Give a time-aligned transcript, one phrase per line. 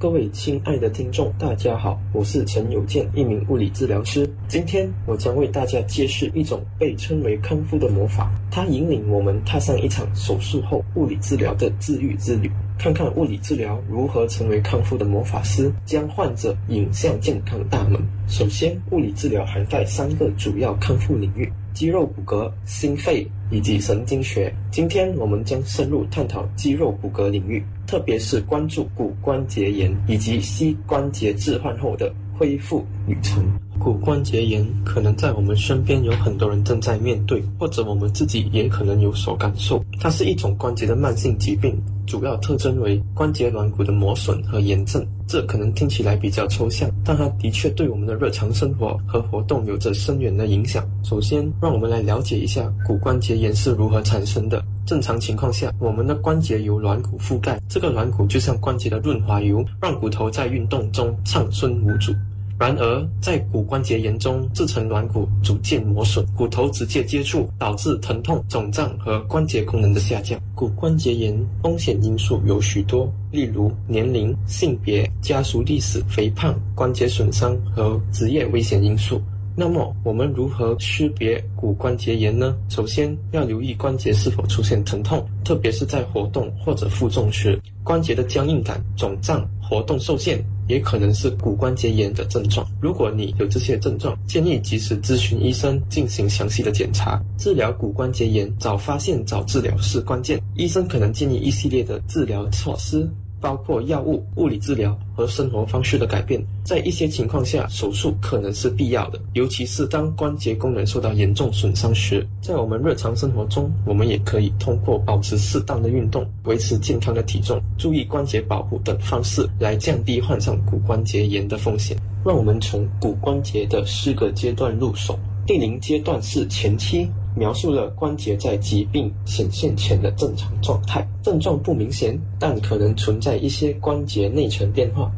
[0.00, 4.30] 各位亲爱的听众，大家好，我是陈友健，一名物理治疗师。
[4.46, 18.00] 今天我将为大家揭示一种被称为康复的魔法，它引领我们踏上一场手术后物理治疗的治愈之旅，看看物理治疗如何成为康复的魔法师，将患者引向健康大门。
[18.28, 24.54] 首先，物理治疗涵盖三个主要康复领域：肌肉骨骼、心肺以及神经学。
[24.70, 27.62] 今天我们将深入探讨肌肉骨骼领域。
[27.86, 33.42] 特别是关注骨关节炎以及膝关节置换后的恢复旅程。
[33.78, 39.82] 骨关节炎可能在我们身边有很多人正在面对，或者我们自己也可能有所感受。
[40.00, 45.06] 它是一种关节的慢性疾病，主要特征为关节软骨的磨损和炎症。
[45.26, 50.84] 这可能听起来比较抽象，但它的确对我们的日常生活和活动有着深远的影响。
[51.04, 54.62] 首先，让我们来了解一下骨关节炎是如何产生的。
[54.86, 62.12] 正常情况下，我们的关节由软骨覆盖，这个软骨就像关节的润滑油，让骨头在运动中畅顺无阻。
[62.58, 70.36] 然而，在骨关节炎中，自成软骨逐渐磨损，骨头直接接触，导致疼痛、肿胀和关节功能的下降。
[70.56, 79.22] 骨关节炎风险因素有许多，例如年龄、性别、家族历史、肥胖、关节损伤和职业危险因素。
[79.60, 82.56] 那么我们如何区别骨关节炎呢？
[82.68, 92.64] 首先要留意关节是否出现疼痛，特别是在活动或者负重时，关节的僵硬感、肿胀、活动受限，也可能是骨关节炎的症状。
[92.80, 97.20] 如果你有这些症状，建议及时咨询医生进行详细的检查。
[97.36, 100.40] 治疗骨关节炎，早发现早治疗是关键。
[100.54, 103.10] 医生可能建议一系列的治疗措施。
[103.40, 112.26] 包括药物、物理治疗和生活方式的改变，在一些情况下，手术可能是必要的，尤其是当关节功能受到严重损伤时。
[112.40, 121.96] 在我们日常生活中，我们也可以通过保持适当的运动、维持健康的体重、注意关节保护等方式来降低患上骨关节炎的风险。
[122.24, 125.18] 让我们从骨关节的四个阶段入手。
[125.48, 127.08] 第零阶段是前期。
[127.34, 135.10] 描述了关节在疾病显现前的正常状态，症状不明显，但可能存在一些关节内层变化。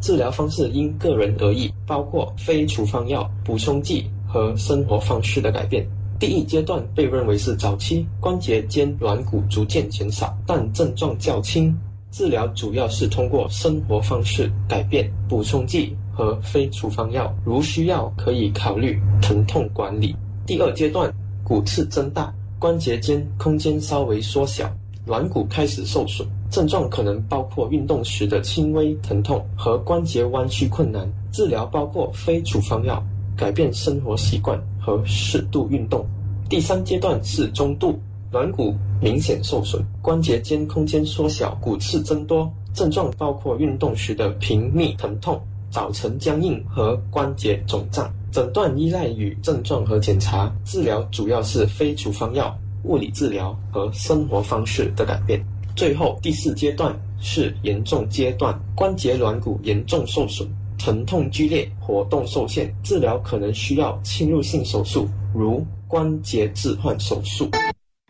[0.00, 5.86] 治疗方式因个人而异，包括非处方药、补充剂和生活方式的改变。
[6.18, 11.72] 第一阶段被认为是早期，关节间软骨逐渐减少，但症状较轻。
[12.10, 20.16] 治疗主要是通过生活方式改变、补充剂和非处方药，如需要可以考虑疼痛管理。
[20.46, 21.12] 第二阶段。
[21.48, 24.68] 骨刺增大，关节间空间稍微缩小，
[25.04, 26.26] 软骨开始受损。
[26.50, 31.08] 症状可能包括运动时的轻微疼痛和关节弯曲困难。
[31.30, 33.00] 治疗包括非处方药、
[33.36, 36.04] 改变生活习惯和适度运动。
[36.48, 37.96] 第三阶段是中度，
[38.32, 42.52] 软骨明显受损，关节间空间缩小，骨刺增多。
[42.74, 45.40] 症状包括运动时的频密疼痛、
[45.76, 48.10] 早晨僵硬和关节肿胀。
[48.32, 55.38] 诊断依赖于症状和检查，治疗主要是非处方药、物理治疗和生活方式的改变。
[55.76, 60.48] 最后第四阶段是严重阶段，关节软骨严重受损，
[60.78, 67.50] 疼痛剧烈，活动受限，治疗可能需要侵入性手术，如关节置换手术。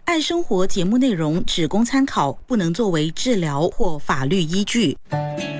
[0.04, 4.96] 爱生活节目内容只供参考，不能作为治疗或法律依据。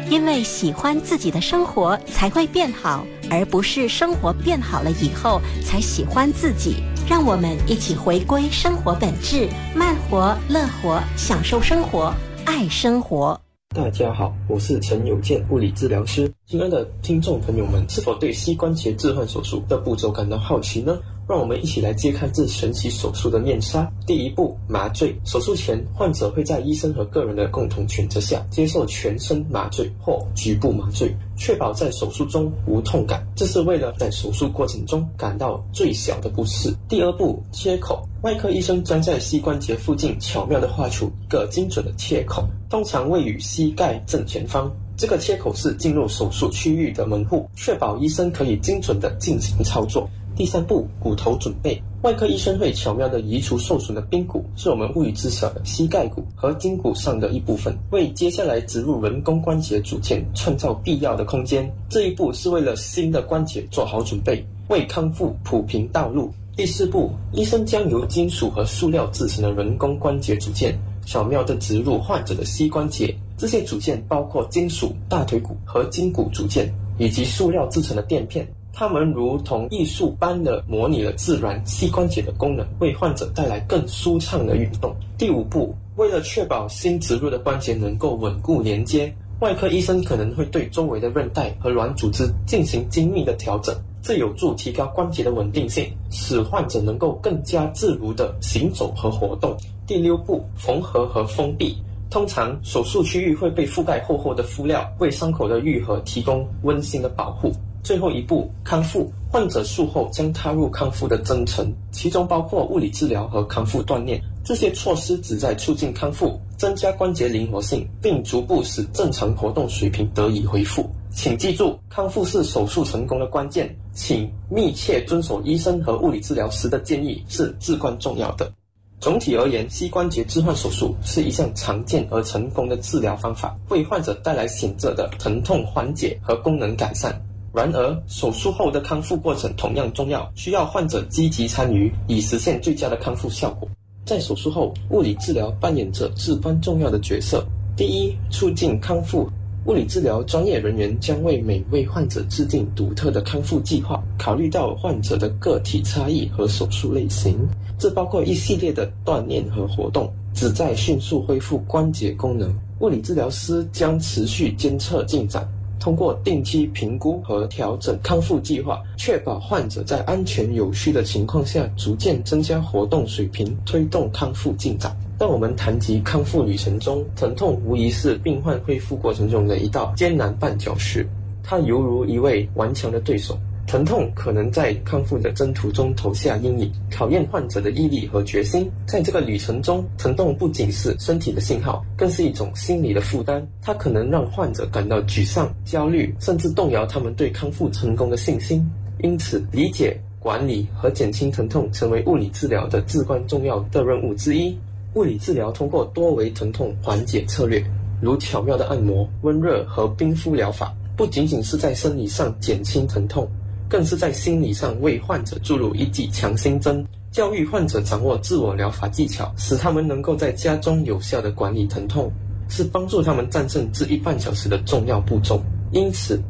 [0.09, 6.77] 因为喜欢自己的生活才会变好，而不是生活变好了以后才喜欢自己。
[7.09, 13.41] 让我们一起回归生活本质，慢活、乐活，享受生活，爱生活。
[13.75, 16.33] 大家好，我是陈友健，物理治疗师。
[16.47, 20.97] 亲爱的听众朋友们，是否对膝关节置换手术的步骤感到好奇呢？
[21.29, 23.91] 让我们一起来揭开这神奇手术的面纱。
[24.07, 25.15] 第一步，麻醉。
[25.25, 33.27] 手术前，患者会在医生和个人的共同选择下接受全身麻醉或局部麻醉，确保在手术中无痛感。
[33.35, 36.73] 这是为了在手术过程中感到最小的不适。
[36.89, 38.07] 第二步，切口。
[38.23, 44.73] 外科医生将在膝关节附近巧妙地画出一个精准的切口，通常位于膝盖正前方。
[44.97, 50.09] 这个切口是进入手术区域的门户，确保医生可以精准地进行操作。
[50.37, 51.83] 第三步，骨头准备。
[52.03, 61.67] 外科医生会巧妙地移除受损的髌骨，是我们物理知晓的膝盖骨和筋骨上的一部分，为接下来植入人工关节组件创造必要的空间。
[61.89, 66.31] 这一步是为了新的关节做好准备，为康复铺平道路。
[66.55, 73.17] 第四步，医生将由金属和塑料制成的人工关节组件巧妙地植入患者的膝关节。
[73.39, 78.47] 这些组件包括金属大腿骨和筋骨组件，以及塑料制成的垫片。
[78.79, 84.95] 它们如同艺术般的模拟了自然膝关节的功能，为患者带来更舒畅的运动。
[85.17, 99.57] 第五步，为了确保新植入的关节能够稳固连接，外科医生可能会对周围的韧带和软组织进行精密的调整，这有助提高关节的稳定性，使患者能够更加自如地行走和活动。
[99.87, 101.75] 第六步，缝合和封闭。
[102.11, 107.51] 通常手术区域会被覆盖厚厚的敷料，为伤口的愈合提供温馨的保护。
[107.87, 109.09] 最后一步，康复。
[109.31, 114.21] 患者术后将踏入康复的征程，其中包括物理治疗和康复锻炼。
[114.45, 120.91] 这些措施旨在促进康复，增加关节灵活性，并逐步使正常活动水平得以恢复。
[121.13, 128.53] 请记住，康复是手术成功的关键，请密切遵守医生和物理治疗师的建议是至关重要的。
[128.99, 137.15] 总体而言，膝关节置换手术是一项常见而成功的治疗方法，为患者带来显著的疼痛缓解和功能改善。
[137.57, 143.67] 然而，手术后的康复过程同样重要，需要患者积极参与，以实现最佳的康复效果。
[144.05, 147.43] 在手术后，物理治疗扮演着至关重要的角色。
[147.75, 149.27] 第一，促进康复。
[149.65, 157.39] 物理治疗专业人员将为每位患者制定独特的康复计划，考虑到患者的个体差异和手术类型。
[157.79, 162.55] 这包括一系列的锻炼和活动，旨在迅速恢复关节功能。
[162.81, 165.51] 物理治疗师将持续监测进展。
[165.87, 174.91] 通过定期评估和调整康复计划，确保患者在安全有序的情况下逐渐增加活动水平，推动康复进展。
[175.17, 181.09] 当我们谈及康复旅程中，疼痛无疑是病患恢复过程中的一道艰难绊脚石，
[181.41, 183.39] 它犹如一位顽强的对手。
[183.67, 188.71] 疼痛可能在康复的征途中投下阴影，考验患者的毅力和决心。
[188.87, 193.45] 在这个旅程中，疼痛不仅是身体的信号，更是一种心理的负担。
[193.61, 198.65] 它可能让患者感到沮丧、焦虑，甚至动摇他们对康复成功的信心。
[199.01, 204.57] 因此，理解、管理和减轻疼痛成为物理治疗的至关重要的任务之一。
[204.95, 207.63] 物理治疗通过多维疼痛缓解策略，
[208.01, 213.29] 如巧妙的按摩、温热和冰敷疗法，不仅仅是在生理上减轻疼痛。
[213.69, 222.11] 更是在心理上为患者注入一剂强心针，教育患者掌握自我疗法技巧，使他们能够在家中有效的管理疼痛，
[222.49, 225.43] 是帮助他们战胜这一半小时的重要步骤。
[225.73, 226.23] 因此，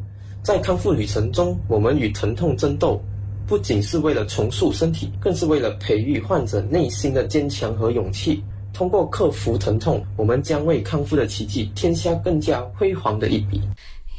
[0.43, 3.01] 在康复旅程中，我们与疼痛争斗，
[3.47, 8.43] 不仅是为了重塑身体，更是为了培育患者内心的坚强和勇气。
[8.73, 13.61] 通过克服疼痛，我们将为康复的奇迹添下更加辉煌的一笔。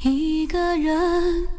[0.03, 1.56] 一个人。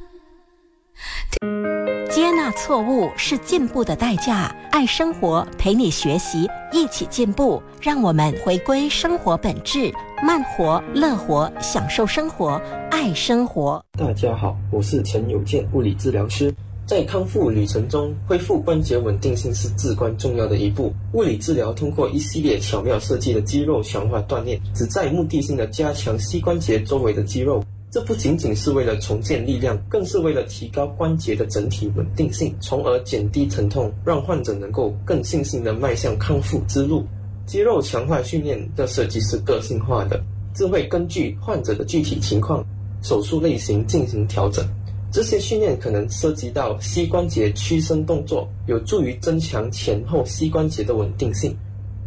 [2.10, 4.54] 接纳错误是进步的代价。
[4.70, 7.62] 爱生活，陪你学习，一起进步。
[7.80, 9.92] 让我们回归生活本质，
[10.24, 12.60] 慢活、乐活，享受生活，
[12.90, 13.84] 爱生活。
[13.98, 16.52] 大家好，我是陈友健，物理治疗师。
[16.86, 20.92] 在康复旅程中，恢复关节稳定性是至关重要的一步。
[21.12, 27.62] 物理治疗通过一系列巧妙设计的肌肉强化锻炼，旨在目的性的加强膝关节周围的肌肉。
[27.90, 37.04] 这不仅仅是为了重建力量，更是为了提高关节的整体稳定性，从而减低疼痛，让患者能够更信心地迈向康复之路。
[37.46, 40.22] 肌肉强化训练的设计是个性化的，
[40.54, 42.62] 这会根据患者的具体情况、
[43.02, 44.62] 手术类型进行调整。
[45.10, 51.56] 这些训练可能涉及到膝关节屈伸动作，有助于增强前后膝关节的稳定性。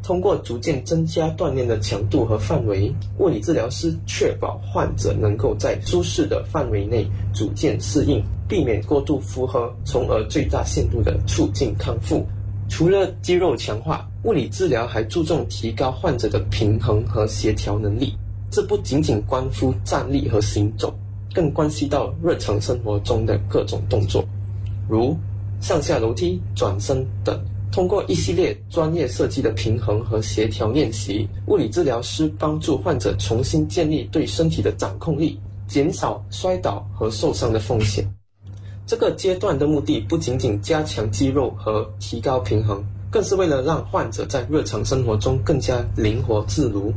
[0.03, 12.25] 通过逐渐增加锻炼的强度和范围，物理治疗师确保患者能够在舒适的范围内逐渐适应，避免过度负荷，从而最大限度地促进康复。
[12.67, 18.17] 除了肌肉强化，物理治疗还注重提高患者的平衡和协调能力。
[18.49, 20.93] 这不仅仅关乎站立和行走，
[21.33, 24.25] 更关系到日常生活中的各种动作，
[24.89, 25.15] 如
[25.61, 27.39] 上下楼梯、转身等。
[27.71, 38.05] 通过一系列专业设计的平衡和协调练习，物理治疗师帮助患者重新建立对身体的掌控力，减少摔倒和受伤的风险。
[38.85, 46.93] 这个阶段的目的不仅仅加强肌肉和提高平衡，更是为了让患者在日常生活中更加灵活自如。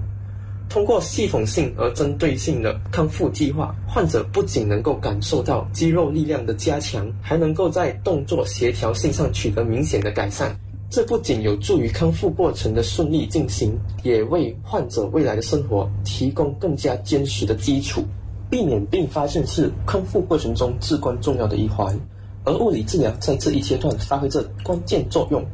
[0.69, 10.59] 通过系统性而针对性的康复计划，患者不仅能够感受到肌肉力量的加强，还能够在动作协调性上取得明显的改善。
[10.95, 18.05] 这不仅有助于康复过程的顺利进行，也为患者未来的生活提供更加坚实的基础。
[18.49, 21.99] 避免并发症是康复过程中至关重要的一环，
[22.45, 25.45] 而物理治疗在这一阶段发挥着关键作用。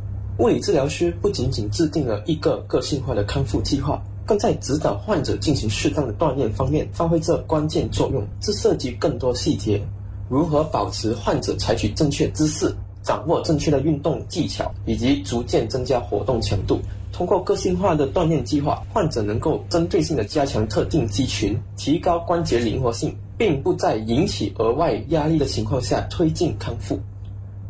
[0.40, 8.22] 物理治疗师不仅仅制定了一个个性化的康复计划，更在指导患者进行适当的锻炼方面发挥着关键作用。
[8.42, 9.82] 这涉及更多细节，
[10.28, 12.70] 如何保持患者采取正确姿势。
[13.02, 16.80] 掌握正确的运动技巧，以及逐渐增加活动强度。
[17.12, 26.98] 通过个性化的锻炼计划，患者能够针对性的加强特定肌群，提高关节灵活性，并不在引起额外压力的情况下推进康复。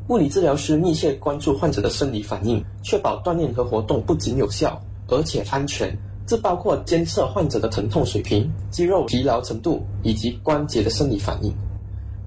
[0.09, 5.97] 物理治疗师密切关注患者的生理反应，确保锻炼和活动不仅有效，而且安全。
[6.27, 11.53] 这包括监测患者的疼痛水平、肌肉疲劳程度以及关节的生理反应。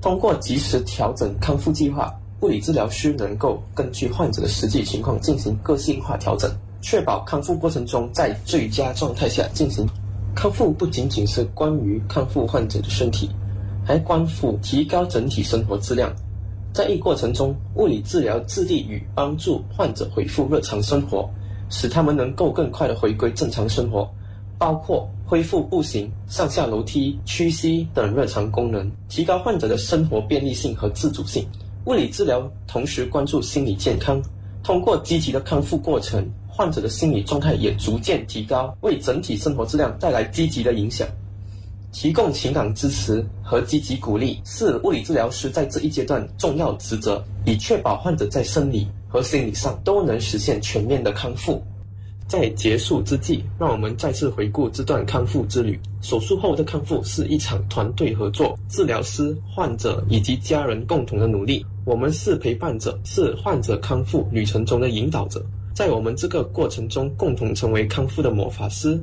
[0.02, 6.52] 通过及时调整康复计划，物理治疗师能够根据患者的实际情况进行个性化调整。
[6.82, 9.88] 确保康复过程中在最佳状态下进行
[10.36, 13.30] 康复，不仅仅是关于康复患者的身体，
[13.86, 16.14] 还关乎提高整体生活质量。
[16.74, 21.30] 在一过程中，物理治疗致力于帮助患者恢复日常生活，
[21.70, 24.06] 使他们能够更快的回归正常生活，
[24.58, 31.48] 包括恢复步行、上下楼梯、屈膝等日常功能，提高患者的生活便利性和自主性。
[31.86, 34.22] 物理治疗同时关注心理健康，
[34.64, 36.26] 通过积极的康复过程。
[36.48, 41.08] 患者的心理状态也逐渐提高，为整体生活质量带来积极的影响。
[41.92, 51.62] 提供情感支持和积极鼓励是物理治疗师在这一阶段重要职责，以确保患者在生理和心理上都能实现全面的康复。
[52.28, 55.80] 在结束之际，让我们再次回顾这段康复之旅。
[56.02, 61.66] 手术后的康复是一场团队合作，治疗师、患者以及家人共同的努力。
[61.86, 65.46] 我们是陪伴者，是患者康复旅程中的引导者。
[65.74, 69.00] 在我们这个过程中，共同成为康复的魔法师，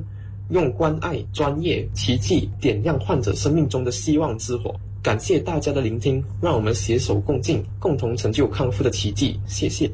[0.49, 4.73] 用关爱、专业、奇迹点亮患者生命中的希望之火。
[5.03, 9.39] 感谢大家的聆听，让我们携手共进，共同成就康复的奇迹。
[9.47, 9.89] 谢谢。